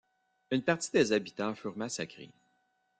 [0.49, 2.31] Une partie des habitants furent massacrés.